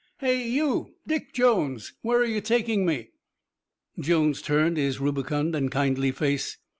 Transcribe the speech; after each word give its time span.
"Hey 0.17 0.49
you, 0.49 0.95
Dick 1.05 1.31
Jones, 1.31 1.93
where 2.01 2.17
are 2.21 2.25
you 2.25 2.41
taking 2.41 2.87
me?" 2.87 3.11
Jones 3.99 4.41
turned 4.41 4.77
his 4.77 4.99
rubicund 4.99 5.53
and 5.55 5.69
kindly 5.71 6.11
face. 6.11 6.57